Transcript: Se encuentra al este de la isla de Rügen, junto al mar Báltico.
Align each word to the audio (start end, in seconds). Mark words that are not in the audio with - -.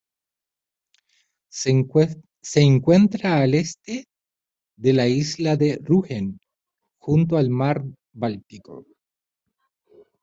Se 1.51 1.75
encuentra 2.65 3.37
al 3.43 3.53
este 3.53 4.07
de 4.77 4.93
la 4.93 5.07
isla 5.07 5.55
de 5.57 5.77
Rügen, 5.79 6.39
junto 6.97 7.37
al 7.37 7.51
mar 7.51 7.83
Báltico. 8.11 8.87